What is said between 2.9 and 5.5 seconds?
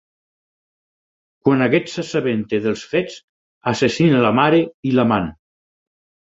fets, assassina la mare i l'amant.